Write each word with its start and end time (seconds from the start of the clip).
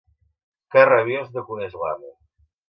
Ca 0.75 0.85
rabiós 0.91 1.29
no 1.35 1.45
coneix 1.51 1.77
l'amo. 1.83 2.11